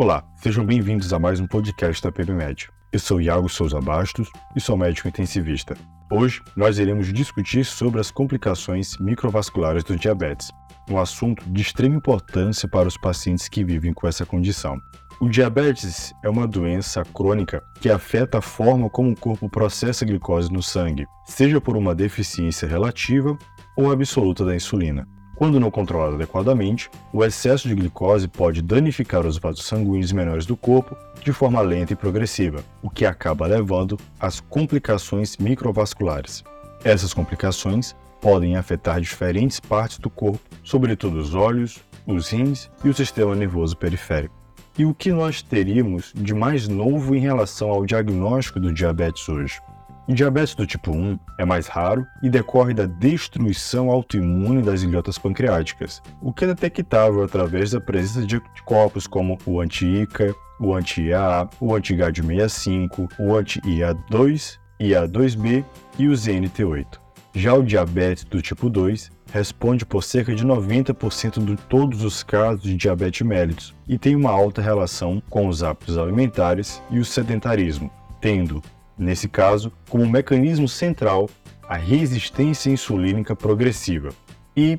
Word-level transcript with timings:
Olá, 0.00 0.22
sejam 0.36 0.64
bem-vindos 0.64 1.12
a 1.12 1.18
mais 1.18 1.40
um 1.40 1.46
podcast 1.48 2.00
da 2.00 2.12
PBMed. 2.12 2.68
Eu 2.92 3.00
sou 3.00 3.20
Iago 3.20 3.48
Souza 3.48 3.80
Bastos 3.80 4.30
e 4.54 4.60
sou 4.60 4.76
médico 4.76 5.08
intensivista. 5.08 5.76
Hoje 6.08 6.40
nós 6.56 6.78
iremos 6.78 7.12
discutir 7.12 7.64
sobre 7.64 7.98
as 7.98 8.08
complicações 8.08 8.96
microvasculares 8.98 9.82
do 9.82 9.96
diabetes, 9.96 10.52
um 10.88 11.00
assunto 11.00 11.44
de 11.50 11.62
extrema 11.62 11.96
importância 11.96 12.68
para 12.68 12.86
os 12.86 12.96
pacientes 12.96 13.48
que 13.48 13.64
vivem 13.64 13.92
com 13.92 14.06
essa 14.06 14.24
condição. 14.24 14.78
O 15.20 15.28
diabetes 15.28 16.14
é 16.22 16.30
uma 16.30 16.46
doença 16.46 17.02
crônica 17.02 17.60
que 17.80 17.90
afeta 17.90 18.38
a 18.38 18.40
forma 18.40 18.88
como 18.88 19.10
o 19.10 19.18
corpo 19.18 19.50
processa 19.50 20.04
a 20.04 20.06
glicose 20.06 20.52
no 20.52 20.62
sangue, 20.62 21.06
seja 21.26 21.60
por 21.60 21.76
uma 21.76 21.92
deficiência 21.92 22.68
relativa 22.68 23.36
ou 23.76 23.90
absoluta 23.90 24.44
da 24.44 24.54
insulina. 24.54 25.08
Quando 25.38 25.60
não 25.60 25.70
controlado 25.70 26.16
adequadamente, 26.16 26.90
o 27.12 27.24
excesso 27.24 27.68
de 27.68 27.74
glicose 27.76 28.26
pode 28.26 28.60
danificar 28.60 29.24
os 29.24 29.38
vasos 29.38 29.64
sanguíneos 29.66 30.10
menores 30.10 30.44
do 30.44 30.56
corpo 30.56 30.96
de 31.22 31.32
forma 31.32 31.60
lenta 31.60 31.92
e 31.92 31.96
progressiva, 31.96 32.64
o 32.82 32.90
que 32.90 33.06
acaba 33.06 33.46
levando 33.46 33.96
às 34.18 34.40
complicações 34.40 35.36
microvasculares. 35.36 36.42
Essas 36.82 37.14
complicações 37.14 37.94
podem 38.20 38.56
afetar 38.56 39.00
diferentes 39.00 39.60
partes 39.60 39.98
do 39.98 40.10
corpo, 40.10 40.40
sobretudo 40.64 41.20
os 41.20 41.36
olhos, 41.36 41.78
os 42.04 42.30
rins 42.30 42.68
e 42.84 42.88
o 42.88 42.94
sistema 42.94 43.32
nervoso 43.36 43.76
periférico. 43.76 44.34
E 44.76 44.84
o 44.84 44.92
que 44.92 45.12
nós 45.12 45.40
teríamos 45.40 46.12
de 46.16 46.34
mais 46.34 46.66
novo 46.66 47.14
em 47.14 47.20
relação 47.20 47.70
ao 47.70 47.86
diagnóstico 47.86 48.58
do 48.58 48.72
diabetes 48.72 49.28
hoje? 49.28 49.60
O 50.08 50.14
diabetes 50.14 50.54
do 50.54 50.66
tipo 50.66 50.90
1 50.90 51.18
é 51.36 51.44
mais 51.44 51.66
raro 51.66 52.06
e 52.22 52.30
decorre 52.30 52.72
da 52.72 52.86
destruição 52.86 53.90
autoimune 53.90 54.62
das 54.62 54.80
ilhotas 54.80 55.18
pancreáticas, 55.18 56.00
o 56.22 56.32
que 56.32 56.46
é 56.46 56.54
detectável 56.54 57.22
através 57.22 57.72
da 57.72 57.80
presença 57.80 58.26
de 58.26 58.36
anticorpos 58.36 59.06
como 59.06 59.36
o 59.44 59.60
anti-ICA, 59.60 60.34
o 60.58 60.74
anti-IAA, 60.74 61.50
o 61.60 61.74
anti-GAD65, 61.74 63.06
o 63.18 63.34
anti-IA2, 63.34 64.58
IA2B 64.80 65.62
e 65.98 66.08
o 66.08 66.12
ZNT8. 66.12 66.86
Já 67.34 67.52
o 67.52 67.62
diabetes 67.62 68.24
do 68.24 68.40
tipo 68.40 68.70
2 68.70 69.10
responde 69.30 69.84
por 69.84 70.02
cerca 70.02 70.34
de 70.34 70.42
90% 70.42 71.44
de 71.44 71.56
todos 71.64 72.02
os 72.02 72.22
casos 72.22 72.62
de 72.62 72.74
diabetes 72.76 73.26
mellitus 73.26 73.74
e 73.86 73.98
tem 73.98 74.16
uma 74.16 74.30
alta 74.30 74.62
relação 74.62 75.22
com 75.28 75.48
os 75.48 75.62
hábitos 75.62 75.98
alimentares 75.98 76.82
e 76.90 76.98
o 76.98 77.04
sedentarismo, 77.04 77.90
tendo 78.22 78.62
nesse 78.98 79.28
caso, 79.28 79.72
como 79.88 80.06
mecanismo 80.06 80.68
central, 80.68 81.30
a 81.68 81.76
resistência 81.76 82.70
insulínica 82.70 83.36
progressiva. 83.36 84.08
E 84.56 84.78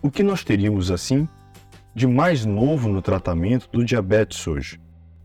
o 0.00 0.10
que 0.10 0.22
nós 0.22 0.42
teríamos 0.42 0.90
assim 0.90 1.28
de 1.94 2.06
mais 2.06 2.46
novo 2.46 2.88
no 2.88 3.02
tratamento 3.02 3.68
do 3.70 3.84
diabetes 3.84 4.46
hoje? 4.46 4.80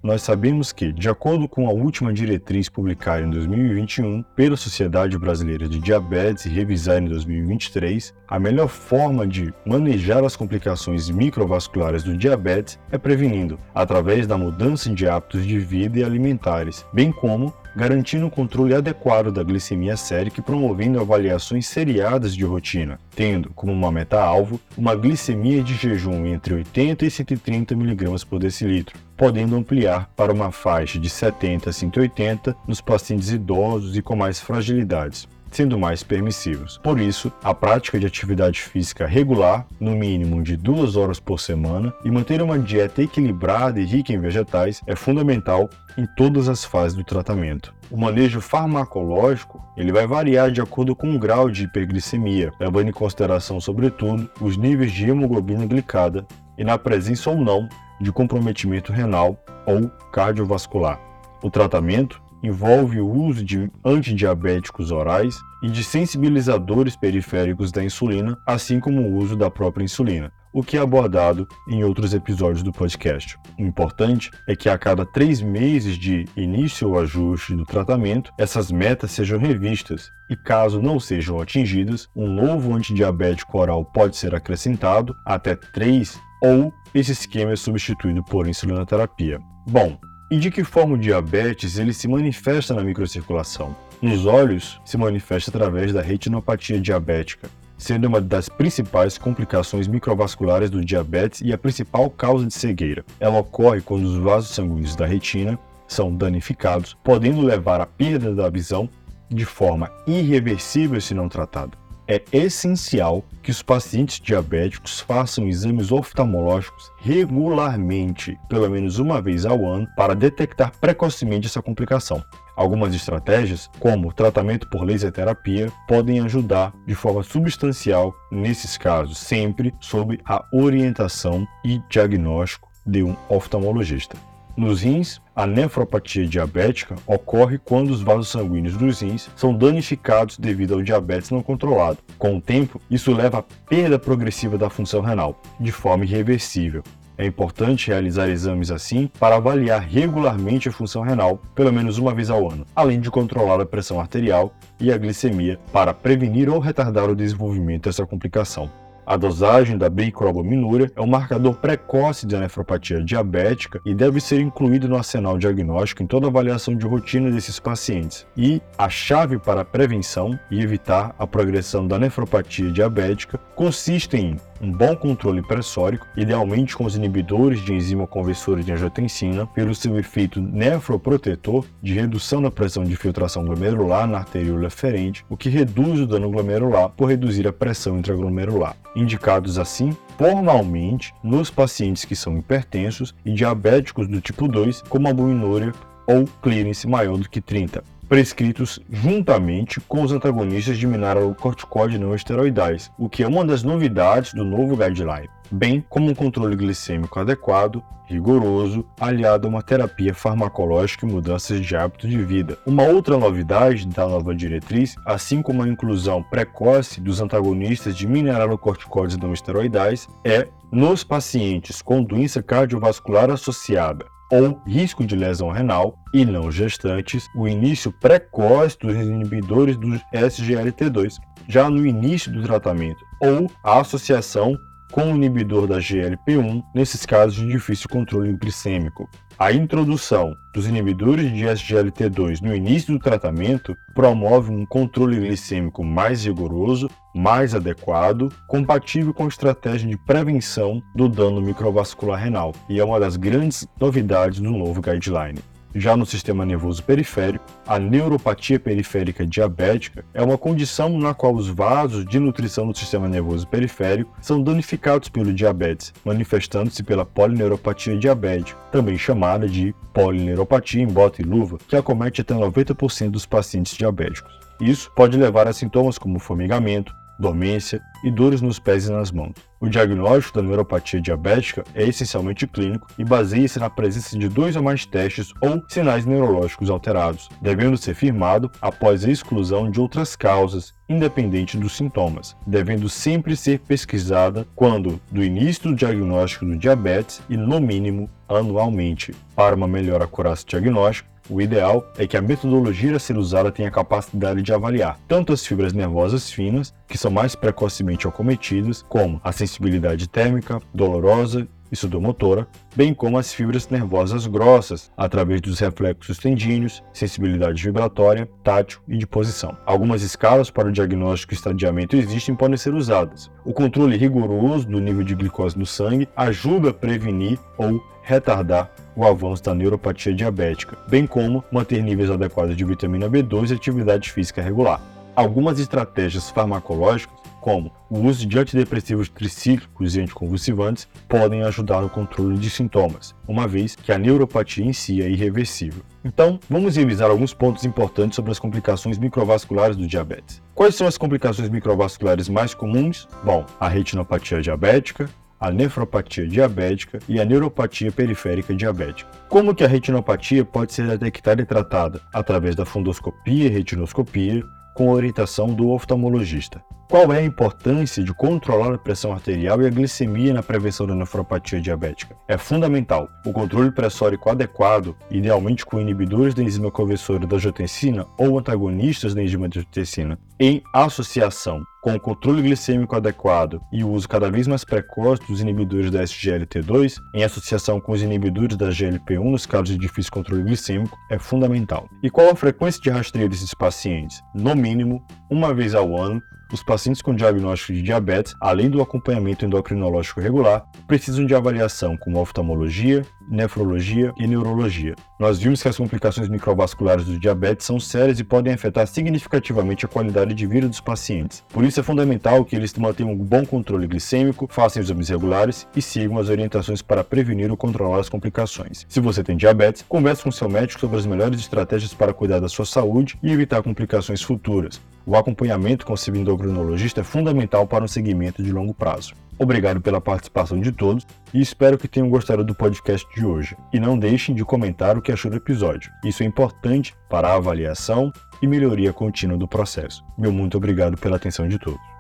Nós 0.05 0.21
sabemos 0.21 0.71
que, 0.71 0.91
de 0.91 1.09
acordo 1.09 1.47
com 1.49 1.67
a 1.67 1.71
última 1.71 2.13
diretriz 2.13 2.69
publicada 2.69 3.25
em 3.25 3.29
2021 3.31 4.21
pela 4.35 4.55
Sociedade 4.55 5.17
Brasileira 5.17 5.67
de 5.67 5.79
Diabetes 5.79 6.45
e 6.45 6.49
revisada 6.49 6.99
em 6.99 7.07
2023, 7.07 8.13
a 8.27 8.37
melhor 8.37 8.67
forma 8.67 9.25
de 9.25 9.51
manejar 9.65 10.23
as 10.23 10.35
complicações 10.35 11.09
microvasculares 11.09 12.03
do 12.03 12.15
diabetes 12.15 12.77
é 12.91 12.99
prevenindo, 12.99 13.57
através 13.73 14.27
da 14.27 14.37
mudança 14.37 14.91
de 14.91 15.07
hábitos 15.07 15.43
de 15.43 15.57
vida 15.57 15.97
e 15.97 16.03
alimentares, 16.03 16.85
bem 16.93 17.11
como 17.11 17.51
garantindo 17.75 18.27
o 18.27 18.31
controle 18.31 18.73
adequado 18.73 19.31
da 19.31 19.43
glicemia 19.43 19.97
sérica 19.97 20.39
e 20.39 20.43
promovendo 20.43 20.99
avaliações 20.99 21.67
seriadas 21.67 22.35
de 22.35 22.45
rotina, 22.45 22.99
tendo 23.15 23.49
como 23.49 23.73
uma 23.73 23.91
meta-alvo 23.91 24.59
uma 24.77 24.95
glicemia 24.95 25.61
de 25.61 25.75
jejum 25.75 26.25
entre 26.25 26.53
80 26.53 27.05
e 27.05 27.11
130 27.11 27.73
mg 27.73 28.25
por 28.25 28.39
decilitro, 28.39 28.97
podendo 29.17 29.55
ampliar 29.55 30.09
para 30.15 30.33
uma 30.33 30.51
faixa 30.51 30.97
de 30.97 31.09
70 31.09 31.69
a 31.69 31.73
180 31.73 32.55
nos 32.67 32.79
pacientes 32.79 33.31
idosos 33.31 33.97
e 33.97 34.01
com 34.01 34.15
mais 34.15 34.39
fragilidades 34.39 35.27
sendo 35.55 35.79
mais 35.79 36.03
permissivos. 36.03 36.77
Por 36.83 36.99
isso, 36.99 37.31
a 37.41 37.53
prática 37.53 37.97
de 37.97 38.05
atividade 38.05 38.59
física 38.59 39.07
regular, 39.07 39.65
no 39.79 39.91
mínimo 39.91 40.43
de 40.43 40.57
duas 40.57 40.97
horas 40.97 41.19
por 41.19 41.39
semana, 41.39 41.93
e 42.03 42.11
manter 42.11 42.41
uma 42.41 42.59
dieta 42.59 43.01
equilibrada 43.01 43.79
e 43.79 43.85
rica 43.85 44.11
em 44.11 44.19
vegetais 44.19 44.81
é 44.85 44.95
fundamental 44.95 45.69
em 45.97 46.05
todas 46.17 46.49
as 46.49 46.65
fases 46.65 46.97
do 46.97 47.05
tratamento. 47.05 47.73
O 47.89 47.97
manejo 47.97 48.41
farmacológico 48.41 49.63
ele 49.77 49.93
vai 49.93 50.05
variar 50.05 50.51
de 50.51 50.59
acordo 50.59 50.93
com 50.93 51.15
o 51.15 51.19
grau 51.19 51.49
de 51.49 51.63
hiperglicemia, 51.63 52.51
levando 52.59 52.89
em 52.89 52.93
consideração, 52.93 53.61
sobretudo, 53.61 54.29
os 54.41 54.57
níveis 54.57 54.91
de 54.91 55.09
hemoglobina 55.09 55.65
glicada 55.65 56.25
e 56.57 56.63
na 56.63 56.77
presença 56.77 57.29
ou 57.29 57.37
não 57.37 57.69
de 58.01 58.11
comprometimento 58.11 58.91
renal 58.91 59.37
ou 59.65 59.89
cardiovascular. 60.11 60.99
O 61.41 61.49
tratamento 61.49 62.21
envolve 62.45 62.99
o 62.99 63.09
uso 63.09 63.43
de 63.43 63.69
antidiabéticos 63.83 64.91
orais 64.91 65.35
e 65.63 65.69
de 65.69 65.83
sensibilizadores 65.83 66.95
periféricos 66.95 67.71
da 67.71 67.83
insulina, 67.83 68.37
assim 68.45 68.79
como 68.79 69.01
o 69.01 69.15
uso 69.15 69.35
da 69.35 69.49
própria 69.49 69.83
insulina, 69.83 70.31
o 70.53 70.63
que 70.63 70.77
é 70.77 70.79
abordado 70.79 71.47
em 71.67 71.83
outros 71.83 72.13
episódios 72.13 72.61
do 72.61 72.71
podcast. 72.71 73.37
O 73.57 73.63
importante 73.63 74.29
é 74.47 74.55
que 74.55 74.69
a 74.69 74.77
cada 74.77 75.05
três 75.05 75.41
meses 75.41 75.97
de 75.97 76.25
início 76.37 76.89
ou 76.89 76.99
ajuste 76.99 77.55
do 77.55 77.65
tratamento, 77.65 78.31
essas 78.37 78.71
metas 78.71 79.11
sejam 79.11 79.39
revistas 79.39 80.09
e, 80.29 80.35
caso 80.35 80.81
não 80.81 80.99
sejam 80.99 81.41
atingidas, 81.41 82.07
um 82.15 82.27
novo 82.27 82.75
antidiabético 82.75 83.57
oral 83.57 83.83
pode 83.83 84.15
ser 84.15 84.35
acrescentado 84.35 85.15
até 85.25 85.55
três 85.55 86.19
ou 86.41 86.71
esse 86.93 87.11
esquema 87.11 87.51
é 87.51 87.55
substituído 87.55 88.23
por 88.23 88.47
insulinoterapia. 88.47 89.39
Bom, 89.67 89.97
e 90.29 90.37
de 90.37 90.49
que 90.49 90.63
forma 90.63 90.95
o 90.95 90.97
diabetes 90.97 91.77
ele 91.77 91.93
se 91.93 92.07
manifesta 92.07 92.73
na 92.73 92.83
microcirculação? 92.83 93.75
Nos 94.01 94.25
olhos, 94.25 94.79
se 94.83 94.97
manifesta 94.97 95.51
através 95.51 95.93
da 95.93 96.01
retinopatia 96.01 96.79
diabética, 96.79 97.49
sendo 97.77 98.07
uma 98.07 98.19
das 98.19 98.49
principais 98.49 99.17
complicações 99.17 99.87
microvasculares 99.87 100.69
do 100.69 100.83
diabetes 100.83 101.41
e 101.41 101.53
a 101.53 101.57
principal 101.57 102.09
causa 102.09 102.45
de 102.45 102.53
cegueira. 102.53 103.05
Ela 103.19 103.39
ocorre 103.39 103.81
quando 103.81 104.03
os 104.03 104.17
vasos 104.17 104.55
sanguíneos 104.55 104.95
da 104.95 105.05
retina 105.05 105.59
são 105.87 106.15
danificados, 106.15 106.97
podendo 107.03 107.41
levar 107.41 107.79
à 107.79 107.85
perda 107.85 108.33
da 108.33 108.49
visão 108.49 108.89
de 109.29 109.45
forma 109.45 109.91
irreversível 110.07 110.99
se 110.99 111.13
não 111.13 111.29
tratada 111.29 111.84
é 112.07 112.23
essencial 112.31 113.23
que 113.41 113.51
os 113.51 113.61
pacientes 113.61 114.19
diabéticos 114.19 114.99
façam 114.99 115.47
exames 115.47 115.91
oftalmológicos 115.91 116.91
regularmente, 116.99 118.37
pelo 118.49 118.69
menos 118.69 118.99
uma 118.99 119.21
vez 119.21 119.45
ao 119.45 119.65
ano, 119.65 119.87
para 119.95 120.15
detectar 120.15 120.71
precocemente 120.79 121.47
essa 121.47 121.61
complicação. 121.61 122.23
Algumas 122.55 122.95
estratégias, 122.95 123.69
como 123.79 124.09
o 124.09 124.13
tratamento 124.13 124.69
por 124.69 124.83
laser 124.83 125.11
terapia, 125.11 125.71
podem 125.87 126.21
ajudar 126.21 126.73
de 126.87 126.95
forma 126.95 127.21
substancial 127.21 128.13
nesses 128.31 128.77
casos, 128.77 129.17
sempre 129.17 129.73
sob 129.81 130.19
a 130.25 130.43
orientação 130.53 131.45
e 131.65 131.81
diagnóstico 131.89 132.69
de 132.85 133.03
um 133.03 133.15
oftalmologista. 133.27 134.15
Nos 134.57 134.83
rins, 134.83 135.21
a 135.35 135.45
nefropatia 135.45 136.25
diabética 136.25 136.95
ocorre 137.05 137.57
quando 137.57 137.89
os 137.89 138.01
vasos 138.01 138.29
sanguíneos 138.29 138.77
dos 138.77 139.01
rins 139.01 139.29
são 139.35 139.53
danificados 139.53 140.37
devido 140.37 140.75
ao 140.75 140.81
diabetes 140.81 141.29
não 141.29 141.43
controlado. 141.43 141.97
Com 142.17 142.37
o 142.37 142.41
tempo, 142.41 142.79
isso 142.89 143.13
leva 143.13 143.39
à 143.39 143.43
perda 143.43 143.99
progressiva 143.99 144.57
da 144.57 144.69
função 144.69 145.01
renal, 145.01 145.41
de 145.59 145.73
forma 145.73 146.05
irreversível. 146.05 146.83
É 147.17 147.25
importante 147.25 147.87
realizar 147.87 148.29
exames 148.29 148.71
assim 148.71 149.09
para 149.19 149.35
avaliar 149.35 149.81
regularmente 149.81 150.69
a 150.69 150.71
função 150.71 151.01
renal, 151.01 151.41
pelo 151.53 151.71
menos 151.71 151.97
uma 151.97 152.13
vez 152.13 152.29
ao 152.29 152.49
ano, 152.49 152.65
além 152.73 153.01
de 153.01 153.11
controlar 153.11 153.59
a 153.59 153.65
pressão 153.65 153.99
arterial 153.99 154.53
e 154.79 154.91
a 154.91 154.97
glicemia 154.97 155.59
para 155.73 155.93
prevenir 155.93 156.49
ou 156.49 156.59
retardar 156.59 157.09
o 157.09 157.15
desenvolvimento 157.15 157.83
dessa 157.83 158.05
complicação. 158.05 158.69
A 159.07 159.17
dosagem 159.17 159.77
da 159.77 159.87
bicrobinúria 159.87 160.91
é 160.95 161.01
um 161.01 161.05
marcador 161.05 161.53
precoce 161.53 162.25
da 162.25 162.39
nefropatia 162.39 163.03
diabética 163.03 163.79
e 163.85 163.93
deve 163.93 164.19
ser 164.19 164.39
incluído 164.39 164.89
no 164.89 164.97
arsenal 164.97 165.37
diagnóstico 165.37 166.01
em 166.01 166.07
toda 166.07 166.25
avaliação 166.25 166.75
de 166.75 166.87
rotina 166.87 167.29
desses 167.29 167.59
pacientes. 167.59 168.25
E 168.35 168.59
a 168.75 168.89
chave 168.89 169.37
para 169.37 169.61
a 169.61 169.65
prevenção 169.65 170.39
e 170.49 170.59
evitar 170.59 171.13
a 171.19 171.27
progressão 171.27 171.87
da 171.87 171.99
nefropatia 171.99 172.71
diabética 172.71 173.37
consiste 173.55 174.17
em 174.17 174.37
um 174.65 174.71
bom 174.71 174.95
controle 174.95 175.43
pressórico, 175.43 176.07
idealmente 176.17 176.75
com 176.75 176.85
os 176.85 176.95
inibidores 176.95 177.59
de 177.63 177.71
enzima 177.71 178.07
conversora 178.07 178.63
de 178.63 178.71
angiotensina, 178.71 179.45
pelo 179.45 179.75
seu 179.75 179.97
efeito 179.99 180.41
nefroprotetor 180.41 181.65
de 181.81 181.93
redução 181.93 182.41
da 182.41 182.49
pressão 182.49 182.83
de 182.83 182.95
filtração 182.95 183.45
glomerular 183.45 184.07
na 184.07 184.17
arteríola 184.17 184.67
eferente, 184.67 185.23
o 185.29 185.37
que 185.37 185.49
reduz 185.49 185.99
o 185.99 186.07
dano 186.07 186.31
glomerular 186.31 186.89
por 186.89 187.09
reduzir 187.09 187.47
a 187.47 187.53
pressão 187.53 187.99
intraglomerular. 187.99 188.75
Indicados 188.95 189.59
assim 189.59 189.95
formalmente 190.17 191.13
nos 191.23 191.51
pacientes 191.51 192.05
que 192.05 192.15
são 192.15 192.37
hipertensos 192.37 193.13
e 193.23 193.31
diabéticos 193.31 194.07
do 194.07 194.19
tipo 194.19 194.47
2, 194.47 194.81
como 194.83 195.07
albuminúria 195.07 195.73
ou 196.07 196.25
clearance 196.41 196.87
maior 196.87 197.17
do 197.17 197.29
que 197.29 197.41
30. 197.41 197.83
Prescritos 198.07 198.79
juntamente 198.89 199.81
com 199.81 200.03
os 200.03 200.11
antagonistas 200.11 200.77
de 200.77 200.87
mineralocorticoide 200.87 201.97
não 201.97 202.15
esteroidais, 202.15 202.91
o 202.97 203.09
que 203.09 203.23
é 203.23 203.27
uma 203.27 203.43
das 203.43 203.63
novidades 203.63 204.33
do 204.33 204.43
novo 204.43 204.77
guideline, 204.77 205.29
bem 205.51 205.83
como 205.89 206.09
um 206.09 206.15
controle 206.15 206.55
glicêmico 206.55 207.19
adequado, 207.19 207.83
rigoroso, 208.07 208.85
aliado 208.99 209.47
a 209.47 209.49
uma 209.49 209.63
terapia 209.63 210.13
farmacológica 210.13 211.05
e 211.05 211.11
mudanças 211.11 211.59
de 211.59 211.75
hábito 211.75 212.07
de 212.07 212.23
vida. 212.23 212.57
Uma 212.65 212.83
outra 212.83 213.17
novidade 213.17 213.87
da 213.87 214.07
nova 214.07 214.35
diretriz, 214.35 214.95
assim 215.05 215.41
como 215.41 215.63
a 215.63 215.67
inclusão 215.67 216.21
precoce 216.21 217.01
dos 217.01 217.19
antagonistas 217.19 217.97
de 217.97 218.07
mineralocorticoides 218.07 219.17
não 219.17 219.33
esteroidais, 219.33 220.07
é 220.23 220.47
nos 220.71 221.03
pacientes 221.03 221.81
com 221.81 222.03
doença 222.03 222.43
cardiovascular 222.43 223.31
associada 223.31 224.14
ou 224.31 224.61
risco 224.65 225.05
de 225.05 225.15
lesão 225.15 225.49
renal 225.49 225.97
e 226.13 226.25
não 226.25 226.51
gestantes, 226.51 227.27
o 227.35 227.47
início 227.47 227.91
precoce 227.91 228.77
dos 228.79 228.95
inibidores 228.95 229.77
do 229.77 229.89
SGLT2, 230.13 231.15
já 231.47 231.69
no 231.69 231.85
início 231.85 232.31
do 232.31 232.43
tratamento, 232.43 233.03
ou 233.21 233.49
a 233.63 233.79
associação 233.79 234.57
com 234.91 235.11
o 235.11 235.15
inibidor 235.15 235.67
da 235.67 235.77
GLP-1 235.77 236.63
nesses 236.73 237.05
casos 237.05 237.35
de 237.35 237.47
difícil 237.47 237.89
controle 237.89 238.33
glicêmico. 238.33 239.09
A 239.37 239.51
introdução 239.51 240.33
dos 240.53 240.65
inibidores 240.65 241.29
de 241.33 241.43
SGLT2 241.43 242.41
no 242.41 242.55
início 242.55 242.93
do 242.93 242.99
tratamento 242.99 243.75
promove 243.93 244.51
um 244.51 244.65
controle 244.65 245.19
glicêmico 245.19 245.83
mais 245.83 246.23
rigoroso, 246.23 246.89
mais 247.15 247.55
adequado, 247.55 248.29
compatível 248.45 249.13
com 249.13 249.23
a 249.23 249.29
estratégia 249.29 249.89
de 249.89 249.97
prevenção 249.97 250.83
do 250.93 251.07
dano 251.07 251.41
microvascular 251.41 252.21
renal, 252.21 252.53
e 252.69 252.79
é 252.79 252.83
uma 252.83 252.99
das 252.99 253.15
grandes 253.15 253.65
novidades 253.79 254.41
do 254.41 254.51
novo 254.51 254.81
guideline. 254.81 255.39
Já 255.77 255.97
no 255.97 256.05
sistema 256.05 256.45
nervoso 256.45 256.81
periférico, 256.81 257.43
a 257.67 257.77
neuropatia 257.77 258.57
periférica 258.57 259.27
diabética 259.27 260.05
é 260.13 260.23
uma 260.23 260.37
condição 260.37 260.97
na 260.97 261.13
qual 261.13 261.35
os 261.35 261.49
vasos 261.49 262.05
de 262.05 262.17
nutrição 262.17 262.65
do 262.65 262.77
sistema 262.77 263.09
nervoso 263.09 263.45
periférico 263.45 264.13
são 264.21 264.41
danificados 264.41 265.09
pelo 265.09 265.33
diabetes, 265.33 265.93
manifestando-se 266.05 266.81
pela 266.81 267.05
polineuropatia 267.05 267.97
diabética, 267.97 268.57
também 268.71 268.97
chamada 268.97 269.49
de 269.49 269.75
polineuropatia 269.93 270.81
em 270.81 270.87
bota 270.87 271.21
e 271.21 271.25
luva, 271.25 271.57
que 271.67 271.75
acomete 271.75 272.21
até 272.21 272.33
90% 272.33 273.09
dos 273.09 273.25
pacientes 273.25 273.75
diabéticos. 273.75 274.33
Isso 274.61 274.89
pode 274.95 275.17
levar 275.17 275.45
a 275.45 275.51
sintomas 275.51 275.97
como 275.97 276.19
formigamento, 276.19 276.95
dormência 277.19 277.81
e 278.03 278.11
dores 278.11 278.41
nos 278.41 278.59
pés 278.59 278.87
e 278.87 278.91
nas 278.91 279.11
mãos. 279.11 279.33
O 279.59 279.69
diagnóstico 279.69 280.39
da 280.39 280.47
neuropatia 280.47 281.01
diabética 281.01 281.63
é 281.73 281.83
essencialmente 281.83 282.45
clínico 282.45 282.87
e 282.99 283.03
baseia-se 283.03 283.57
na 283.57 283.69
presença 283.69 284.17
de 284.17 284.29
dois 284.29 284.55
ou 284.55 284.61
mais 284.61 284.85
testes 284.85 285.33
ou 285.41 285.63
sinais 285.67 286.05
neurológicos 286.05 286.69
alterados, 286.69 287.29
devendo 287.41 287.77
ser 287.77 287.95
firmado 287.95 288.51
após 288.61 289.03
a 289.03 289.09
exclusão 289.09 289.71
de 289.71 289.79
outras 289.79 290.15
causas, 290.15 290.73
independente 290.87 291.57
dos 291.57 291.75
sintomas, 291.75 292.35
devendo 292.45 292.87
sempre 292.89 293.35
ser 293.35 293.59
pesquisada 293.59 294.45
quando 294.55 295.01
do 295.11 295.23
início 295.23 295.69
do 295.69 295.75
diagnóstico 295.75 296.45
do 296.45 296.57
diabetes 296.57 297.21
e, 297.29 297.35
no 297.35 297.59
mínimo, 297.59 298.09
anualmente. 298.29 299.15
Para 299.35 299.55
uma 299.55 299.67
melhor 299.67 300.01
acurácia 300.01 300.47
diagnóstica, 300.47 301.15
o 301.27 301.41
ideal 301.41 301.91
é 301.97 302.05
que 302.05 302.15
a 302.15 302.21
metodologia 302.21 302.95
a 302.95 302.99
ser 302.99 303.17
usada 303.17 303.51
tenha 303.51 303.67
a 303.67 303.71
capacidade 303.71 304.43
de 304.43 304.53
avaliar 304.53 304.99
tanto 305.07 305.33
as 305.33 305.45
fibras 305.45 305.73
nervosas 305.73 306.29
finas, 306.29 306.71
que 306.87 306.99
são 306.99 307.09
mais 307.09 307.33
precocemente 307.35 307.84
acometidas, 308.07 308.83
como 308.87 309.19
a 309.23 309.31
sensibilidade 309.31 310.07
térmica, 310.07 310.61
dolorosa 310.73 311.47
e 311.71 311.75
sudomotora, 311.75 312.47
bem 312.75 312.93
como 312.93 313.17
as 313.17 313.33
fibras 313.33 313.67
nervosas 313.69 314.27
grossas, 314.27 314.91
através 314.95 315.41
dos 315.41 315.59
reflexos 315.59 316.17
tendíneos, 316.17 316.83
sensibilidade 316.93 317.63
vibratória, 317.63 318.29
tátil 318.43 318.79
e 318.87 318.97
de 318.97 319.07
posição. 319.07 319.57
Algumas 319.65 320.01
escalas 320.01 320.49
para 320.49 320.67
o 320.67 320.71
diagnóstico 320.71 321.33
e 321.33 321.35
estadiamento 321.35 321.95
existem 321.95 322.35
podem 322.35 322.57
ser 322.57 322.73
usadas. 322.73 323.31
O 323.43 323.53
controle 323.53 323.97
rigoroso 323.97 324.67
do 324.67 324.79
nível 324.79 325.03
de 325.03 325.15
glicose 325.15 325.57
no 325.57 325.65
sangue 325.65 326.07
ajuda 326.15 326.69
a 326.69 326.73
prevenir 326.73 327.39
ou 327.57 327.81
retardar 328.03 328.71
o 328.95 329.03
avanço 329.03 329.43
da 329.43 329.53
neuropatia 329.53 330.13
diabética, 330.13 330.77
bem 330.87 331.07
como 331.07 331.43
manter 331.51 331.81
níveis 331.81 332.09
adequados 332.09 332.55
de 332.55 332.63
vitamina 332.63 333.09
B2 333.09 333.49
e 333.49 333.53
atividade 333.53 334.11
física 334.11 334.41
regular. 334.41 334.79
Algumas 335.15 335.59
estratégias 335.59 336.29
farmacológicas, 336.29 337.15
como 337.45 337.71
o 337.91 337.99
uso 337.99 338.25
de 338.25 338.39
antidepressivos 338.39 339.07
tricíclicos 339.07 339.95
e 339.95 340.01
anticonvulsivantes, 340.01 340.87
podem 341.07 341.43
ajudar 341.43 341.79
no 341.79 341.87
controle 341.87 342.39
de 342.39 342.49
sintomas, 342.49 343.13
uma 343.27 343.47
vez 343.47 343.75
que 343.75 343.91
a 343.91 343.99
neuropatia 343.99 344.65
em 344.65 344.73
si 344.73 344.99
é 344.99 345.07
irreversível. 345.07 345.83
Então, 346.03 346.39
vamos 346.49 346.75
revisar 346.75 347.11
alguns 347.11 347.35
pontos 347.35 347.63
importantes 347.63 348.15
sobre 348.15 348.31
as 348.31 348.39
complicações 348.39 348.97
microvasculares 348.97 349.77
do 349.77 349.85
diabetes. 349.85 350.41
Quais 350.55 350.73
são 350.73 350.87
as 350.87 350.97
complicações 350.97 351.47
microvasculares 351.47 352.27
mais 352.29 352.55
comuns? 352.55 353.07
Bom, 353.23 353.45
a 353.59 353.67
retinopatia 353.67 354.41
diabética, 354.41 355.07
a 355.39 355.51
nefropatia 355.51 356.27
diabética 356.27 356.97
e 357.07 357.21
a 357.21 357.25
neuropatia 357.25 357.91
periférica 357.91 358.55
diabética. 358.55 359.07
Como 359.29 359.53
que 359.53 359.63
a 359.63 359.67
retinopatia 359.67 360.43
pode 360.43 360.73
ser 360.73 360.87
detectada 360.87 361.43
e 361.43 361.45
tratada? 361.45 362.01
Através 362.11 362.55
da 362.55 362.65
fundoscopia 362.65 363.45
e 363.45 363.49
retinoscopia, 363.49 364.43
com 364.75 364.91
orientação 364.91 365.47
do 365.47 365.69
oftalmologista. 365.69 366.61
Qual 366.87 367.11
é 367.11 367.17
a 367.17 367.25
importância 367.25 368.03
de 368.03 368.13
controlar 368.13 368.75
a 368.75 368.77
pressão 368.77 369.11
arterial 369.11 369.59
e 369.59 369.65
a 369.65 369.69
glicemia 369.71 370.33
na 370.33 370.43
prevenção 370.43 370.85
da 370.85 370.93
nefropatia 370.93 371.59
diabética? 371.59 372.15
É 372.27 372.37
fundamental. 372.37 373.09
O 373.25 373.33
controle 373.33 373.71
pressórico 373.71 374.29
adequado, 374.29 374.95
idealmente 375.09 375.65
com 375.65 375.81
inibidores 375.81 376.35
da 376.35 376.43
enzima 376.43 376.69
conversora 376.69 377.25
da 377.25 377.37
angiotensina 377.37 378.05
ou 378.19 378.37
antagonistas 378.37 379.15
da 379.15 379.23
enzima 379.23 379.47
angiotensina, 379.47 380.19
em 380.39 380.61
associação 380.73 381.63
com 381.81 381.93
o 381.93 381.99
controle 381.99 382.41
glicêmico 382.41 382.95
adequado 382.95 383.61
e 383.71 383.83
o 383.83 383.91
uso 383.91 384.09
cada 384.09 384.29
vez 384.29 384.47
mais 384.47 384.65
precoce 384.65 385.21
dos 385.27 385.39
inibidores 385.39 385.91
da 385.91 386.01
SGLT2, 386.01 386.95
em 387.13 387.23
associação 387.23 387.79
com 387.79 387.91
os 387.91 388.01
inibidores 388.01 388.57
da 388.57 388.69
GLP-1 388.69 389.23
nos 389.23 389.45
casos 389.45 389.69
de 389.69 389.77
difícil 389.77 390.11
controle 390.11 390.43
glicêmico, 390.43 390.97
é 391.11 391.19
fundamental. 391.19 391.87
E 392.01 392.09
qual 392.09 392.31
a 392.31 392.35
frequência 392.35 392.81
de 392.81 392.89
rastreio 392.89 393.29
desses 393.29 393.53
pacientes? 393.53 394.19
No 394.33 394.55
mínimo, 394.55 395.05
uma 395.29 395.53
vez 395.53 395.75
ao 395.75 395.95
ano, 395.95 396.21
os 396.51 396.63
pacientes 396.63 397.01
com 397.01 397.15
diagnóstico 397.15 397.73
de 397.73 397.81
diabetes, 397.81 398.35
além 398.39 398.69
do 398.69 398.81
acompanhamento 398.81 399.45
endocrinológico 399.45 400.21
regular, 400.21 400.65
precisam 400.87 401.25
de 401.25 401.35
avaliação 401.35 401.97
com 401.97 402.15
oftalmologia, 402.15 403.05
nefrologia 403.27 404.13
e 404.17 404.27
neurologia. 404.27 404.95
Nós 405.19 405.39
vimos 405.39 405.61
que 405.61 405.67
as 405.67 405.77
complicações 405.77 406.29
microvasculares 406.29 407.05
do 407.05 407.19
diabetes 407.19 407.65
são 407.65 407.79
sérias 407.79 408.19
e 408.19 408.23
podem 408.23 408.53
afetar 408.53 408.85
significativamente 408.87 409.85
a 409.85 409.87
qualidade 409.87 410.33
de 410.33 410.45
vida 410.45 410.67
dos 410.67 410.81
pacientes. 410.81 411.43
Por 411.49 411.63
isso 411.63 411.79
é 411.79 411.83
fundamental 411.83 412.45
que 412.45 412.55
eles 412.55 412.73
mantenham 412.73 413.11
um 413.11 413.17
bom 413.17 413.45
controle 413.45 413.87
glicêmico, 413.87 414.47
façam 414.49 414.81
exames 414.81 415.09
regulares 415.09 415.67
e 415.75 415.81
sigam 415.81 416.17
as 416.17 416.29
orientações 416.29 416.81
para 416.81 417.03
prevenir 417.03 417.49
ou 417.49 417.57
controlar 417.57 417.99
as 417.99 418.09
complicações. 418.09 418.85
Se 418.89 418.99
você 418.99 419.23
tem 419.23 419.37
diabetes, 419.37 419.83
converse 419.87 420.23
com 420.23 420.31
seu 420.31 420.49
médico 420.49 420.81
sobre 420.81 420.97
as 420.97 421.05
melhores 421.05 421.39
estratégias 421.39 421.93
para 421.93 422.13
cuidar 422.13 422.39
da 422.39 422.49
sua 422.49 422.65
saúde 422.65 423.17
e 423.23 423.31
evitar 423.31 423.63
complicações 423.63 424.21
futuras. 424.21 424.79
O 425.07 425.15
acompanhamento 425.15 425.85
com 425.85 425.93
o 425.93 425.97
seu 425.97 426.15
endocrinologista 426.15 427.01
é 427.01 427.03
fundamental 427.03 427.67
para 427.67 427.83
um 427.83 427.87
segmento 427.87 428.41
de 428.41 428.51
longo 428.51 428.73
prazo. 428.73 429.13
Obrigado 429.37 429.79
pela 429.81 430.01
participação 430.01 430.59
de 430.59 430.71
todos 430.71 431.05
e 431.33 431.41
espero 431.41 431.77
que 431.77 431.87
tenham 431.87 432.09
gostado 432.09 432.43
do 432.43 432.55
podcast 432.55 433.05
de 433.13 433.25
hoje. 433.25 433.55
E 433.71 433.79
não 433.79 433.99
deixem 433.99 434.33
de 434.33 434.43
comentar 434.43 434.97
o 434.97 435.01
que 435.01 435.11
achou 435.11 435.29
do 435.29 435.37
episódio. 435.37 435.91
Isso 436.03 436.23
é 436.23 436.25
importante 436.25 436.95
para 437.09 437.27
a 437.27 437.35
avaliação 437.35 438.11
e 438.41 438.47
melhoria 438.47 438.93
contínua 438.93 439.37
do 439.37 439.47
processo. 439.47 440.03
Meu 440.17 440.31
muito 440.31 440.57
obrigado 440.57 440.97
pela 440.97 441.17
atenção 441.17 441.47
de 441.47 441.59
todos. 441.59 441.94